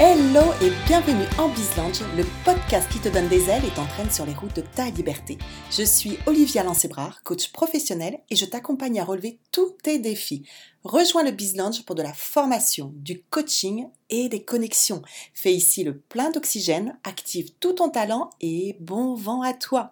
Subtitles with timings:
[0.00, 4.24] Hello et bienvenue en Bizlange, le podcast qui te donne des ailes et t'entraîne sur
[4.24, 5.38] les routes de ta liberté.
[5.72, 10.46] Je suis Olivia Lancébrard, coach professionnel et je t'accompagne à relever tous tes défis.
[10.84, 15.02] Rejoins le Bizlange pour de la formation, du coaching et des connexions.
[15.34, 19.90] Fais ici le plein d'oxygène, active tout ton talent et bon vent à toi.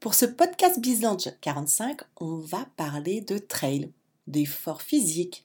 [0.00, 3.92] Pour ce podcast Bizlange 45, on va parler de trail,
[4.26, 5.44] d'efforts physiques,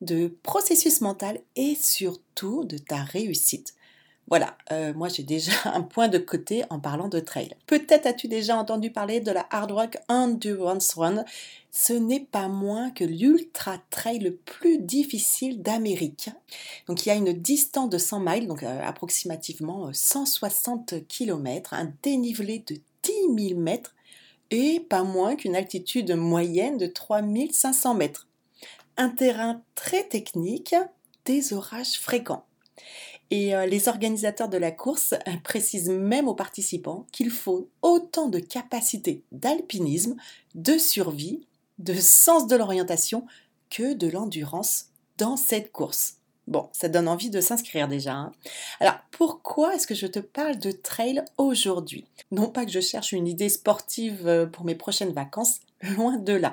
[0.00, 3.74] de processus mental et surtout de ta réussite.
[4.30, 7.50] Voilà, euh, moi j'ai déjà un point de côté en parlant de trail.
[7.66, 11.24] Peut-être as-tu déjà entendu parler de la Hard Rock Endurance Run.
[11.72, 16.30] Ce n'est pas moins que l'ultra trail le plus difficile d'Amérique.
[16.86, 21.74] Donc il y a une distance de 100 miles, donc euh, approximativement 160 euh, km,
[21.74, 23.96] un dénivelé de 10 000 mètres
[24.52, 28.28] et pas moins qu'une altitude moyenne de 3500 mètres
[29.08, 30.74] terrain très technique,
[31.24, 32.44] des orages fréquents.
[33.30, 38.28] Et euh, les organisateurs de la course euh, précisent même aux participants qu'il faut autant
[38.28, 40.16] de capacité d'alpinisme,
[40.54, 41.46] de survie,
[41.78, 43.26] de sens de l'orientation
[43.70, 46.16] que de l'endurance dans cette course.
[46.48, 48.14] Bon, ça donne envie de s'inscrire déjà.
[48.14, 48.32] Hein.
[48.80, 52.06] Alors, pourquoi est-ce que je te parle de trail aujourd'hui?
[52.32, 55.60] Non pas que je cherche une idée sportive euh, pour mes prochaines vacances,
[55.96, 56.52] loin de là.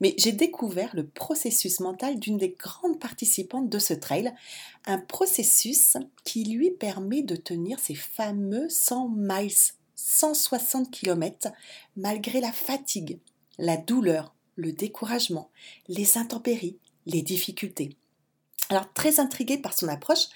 [0.00, 4.32] Mais j'ai découvert le processus mental d'une des grandes participantes de ce trail,
[4.86, 11.48] un processus qui lui permet de tenir ses fameux 100 miles, 160 km,
[11.96, 13.18] malgré la fatigue,
[13.58, 15.50] la douleur, le découragement,
[15.88, 17.96] les intempéries, les difficultés.
[18.68, 20.28] Alors, très intriguée par son approche,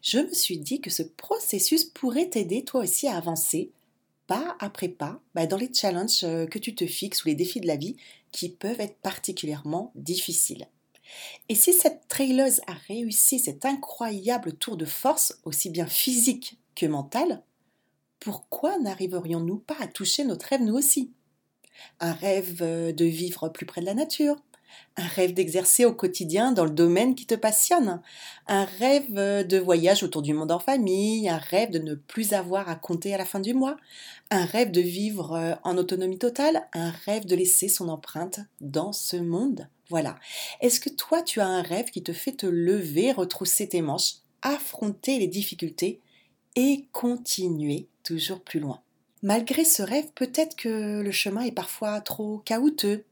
[0.00, 3.70] je me suis dit que ce processus pourrait t'aider toi aussi à avancer,
[4.32, 7.60] pas après pas, bah, dans les challenges euh, que tu te fixes ou les défis
[7.60, 7.96] de la vie
[8.30, 10.68] qui peuvent être particulièrement difficiles.
[11.50, 16.86] Et si cette traileuse a réussi cet incroyable tour de force, aussi bien physique que
[16.86, 17.42] mental,
[18.20, 21.12] pourquoi n'arriverions-nous pas à toucher notre rêve nous aussi?
[22.00, 24.36] Un rêve euh, de vivre plus près de la nature,
[24.96, 28.02] un rêve d'exercer au quotidien dans le domaine qui te passionne,
[28.46, 32.68] un rêve de voyage autour du monde en famille, un rêve de ne plus avoir
[32.68, 33.76] à compter à la fin du mois,
[34.30, 38.92] un rêve de vivre euh, en autonomie totale, un rêve de laisser son empreinte dans
[38.92, 39.68] ce monde.
[39.90, 40.16] Voilà.
[40.60, 44.16] Est-ce que toi tu as un rêve qui te fait te lever, retrousser tes manches,
[44.42, 46.00] affronter les difficultés
[46.56, 48.80] et continuer toujours plus loin?
[49.22, 53.04] Malgré ce rêve, peut-être que le chemin est parfois trop chaotique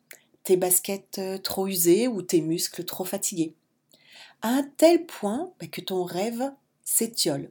[0.44, 3.54] tes baskets euh, trop usées ou tes muscles trop fatigués.
[4.42, 6.52] À un tel point bah, que ton rêve
[6.84, 7.50] s'étiole.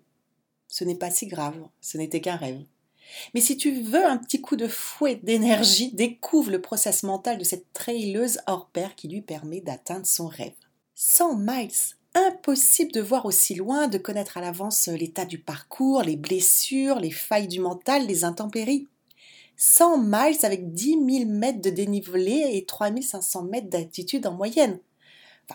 [0.68, 2.64] Ce n'est pas si grave, ce n'était qu'un rêve.
[3.34, 7.44] Mais si tu veux un petit coup de fouet d'énergie, découvre le process mental de
[7.44, 10.54] cette traileuse hors pair qui lui permet d'atteindre son rêve.
[10.96, 16.18] 100 miles, impossible de voir aussi loin, de connaître à l'avance l'état du parcours, les
[16.18, 18.88] blessures, les failles du mental, les intempéries.
[19.62, 24.80] 100 miles avec 10 000 mètres de dénivelé et 3500 mètres d'altitude en moyenne.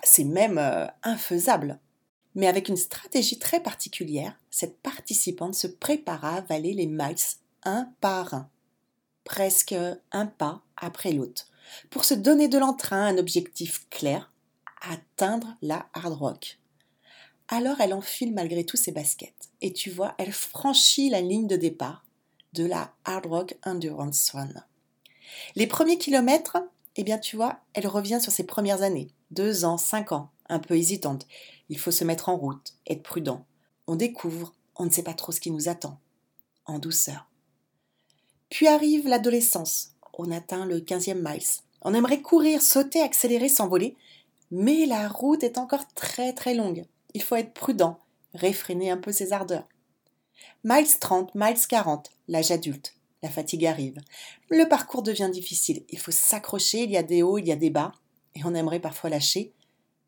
[0.02, 1.80] c'est même euh, infaisable.
[2.34, 7.16] Mais avec une stratégie très particulière, cette participante se prépara à avaler les miles
[7.62, 8.50] un par un,
[9.24, 9.74] presque
[10.12, 11.46] un pas après l'autre,
[11.88, 14.30] pour se donner de l'entrain, un objectif clair,
[14.82, 16.58] atteindre la hard rock.
[17.48, 21.56] Alors elle enfile malgré tout ses baskets, et tu vois, elle franchit la ligne de
[21.56, 22.03] départ
[22.54, 24.48] de la Hard Rock Endurance Run.
[25.56, 26.58] Les premiers kilomètres,
[26.96, 30.60] eh bien tu vois, elle revient sur ses premières années, deux ans, cinq ans, un
[30.60, 31.26] peu hésitante.
[31.68, 33.44] Il faut se mettre en route, être prudent.
[33.88, 35.98] On découvre, on ne sait pas trop ce qui nous attend,
[36.66, 37.26] en douceur.
[38.50, 39.90] Puis arrive l'adolescence.
[40.16, 41.62] On atteint le 15e miles.
[41.82, 43.96] On aimerait courir, sauter, accélérer, s'envoler,
[44.52, 46.84] mais la route est encore très très longue.
[47.14, 47.98] Il faut être prudent,
[48.32, 49.66] réfréner un peu ses ardeurs.
[50.64, 52.94] Miles 30, miles 40, l'âge adulte.
[53.22, 54.00] La fatigue arrive.
[54.50, 55.84] Le parcours devient difficile.
[55.90, 57.92] Il faut s'accrocher, il y a des hauts, il y a des bas,
[58.34, 59.52] et on aimerait parfois lâcher.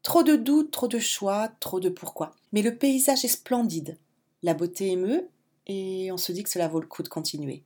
[0.03, 2.35] Trop de doutes, trop de choix, trop de pourquoi.
[2.53, 3.99] Mais le paysage est splendide.
[4.43, 5.29] La beauté émeut,
[5.67, 7.65] et on se dit que cela vaut le coup de continuer.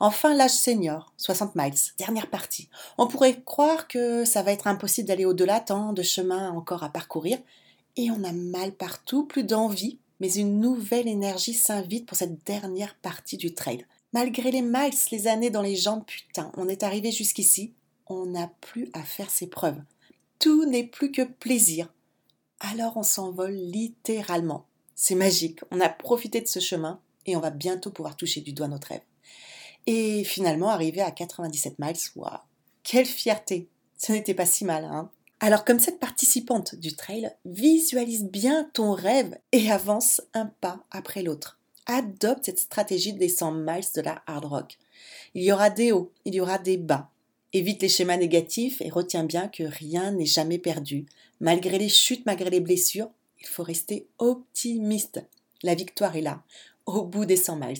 [0.00, 2.68] Enfin, l'âge senior, 60 miles, dernière partie.
[2.96, 6.90] On pourrait croire que ça va être impossible d'aller au-delà, tant de chemin encore à
[6.90, 7.38] parcourir,
[7.96, 12.96] et on a mal partout, plus d'envie, mais une nouvelle énergie s'invite pour cette dernière
[12.96, 13.86] partie du trail.
[14.12, 17.74] Malgré les miles, les années dans les jambes, putain, on est arrivé jusqu'ici,
[18.06, 19.80] on n'a plus à faire ses preuves.
[20.38, 21.92] Tout n'est plus que plaisir.
[22.60, 24.66] Alors on s'envole littéralement.
[24.94, 28.52] C'est magique, on a profité de ce chemin et on va bientôt pouvoir toucher du
[28.52, 29.02] doigt notre rêve.
[29.86, 32.38] Et finalement, arrivé à 97 miles, waouh,
[32.82, 38.24] quelle fierté Ce n'était pas si mal, hein Alors comme cette participante du trail, visualise
[38.24, 41.58] bien ton rêve et avance un pas après l'autre.
[41.86, 44.78] Adopte cette stratégie des 100 miles de la hard rock.
[45.34, 47.10] Il y aura des hauts, il y aura des bas.
[47.52, 51.06] Évite les schémas négatifs et retiens bien que rien n'est jamais perdu.
[51.40, 53.10] Malgré les chutes, malgré les blessures,
[53.40, 55.24] il faut rester optimiste.
[55.62, 56.42] La victoire est là,
[56.84, 57.78] au bout des 100 miles.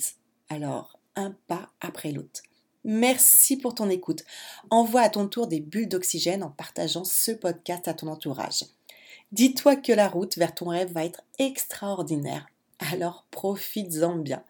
[0.48, 2.42] Alors, un pas après l'autre.
[2.90, 4.24] Merci pour ton écoute.
[4.70, 8.64] Envoie à ton tour des bulles d'oxygène en partageant ce podcast à ton entourage.
[9.30, 12.48] Dis-toi que la route vers ton rêve va être extraordinaire.
[12.78, 14.42] Alors profites-en bien.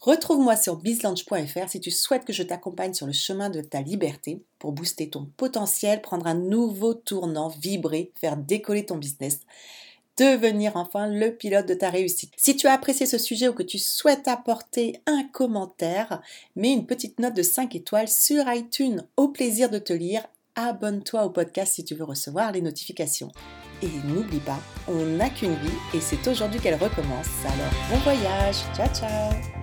[0.00, 4.40] Retrouve-moi sur bizlaunch.fr si tu souhaites que je t'accompagne sur le chemin de ta liberté
[4.58, 9.40] pour booster ton potentiel, prendre un nouveau tournant, vibrer, faire décoller ton business
[10.18, 12.32] devenir enfin le pilote de ta réussite.
[12.36, 16.20] Si tu as apprécié ce sujet ou que tu souhaites apporter un commentaire,
[16.56, 19.04] mets une petite note de 5 étoiles sur iTunes.
[19.16, 20.26] Au plaisir de te lire.
[20.56, 23.30] Abonne-toi au podcast si tu veux recevoir les notifications.
[23.80, 27.28] Et n'oublie pas, on n'a qu'une vie et c'est aujourd'hui qu'elle recommence.
[27.44, 29.57] Alors bon voyage, ciao ciao